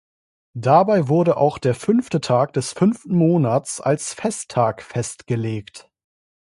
Dabei 0.55 1.09
wurde 1.09 1.37
auch 1.37 1.59
der 1.59 1.75
fünfte 1.75 2.21
Tag 2.21 2.53
des 2.53 2.73
fünften 2.73 3.15
Monats 3.15 3.79
als 3.79 4.15
Festtag 4.15 4.81
festgelegt. 4.81 5.91